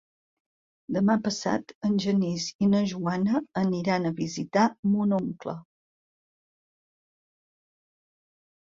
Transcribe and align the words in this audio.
Demà 0.95 1.17
passat 1.27 1.73
en 1.89 1.99
Genís 2.05 2.47
i 2.67 2.71
na 2.71 2.81
Joana 2.93 3.43
aniran 3.63 4.09
a 4.09 4.15
visitar 4.23 4.65
mon 4.95 5.15
oncle. 5.21 5.59